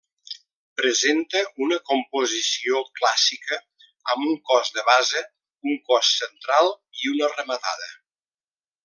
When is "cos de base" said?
4.53-5.23